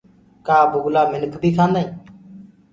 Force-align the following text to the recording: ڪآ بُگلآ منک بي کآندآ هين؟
ڪآ 0.47 0.57
بُگلآ 0.71 1.01
منک 1.11 1.33
بي 1.41 1.49
کآندآ 1.57 1.79
هين؟ 1.83 1.89